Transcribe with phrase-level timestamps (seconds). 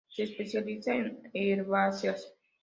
[0.09, 2.33] Se especializa en herbáceas.